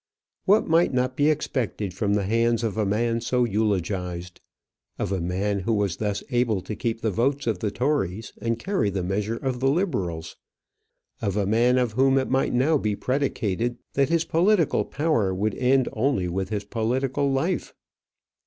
[0.45, 4.41] What might not be expected from the hands of a man so eulogized?
[4.97, 8.57] of a man who was thus able to keep the votes of the Tories and
[8.57, 10.37] carry the measures of the Liberals?
[11.21, 15.53] of a man of whom it might now be predicated that his political power would
[15.53, 17.75] end only with his political life?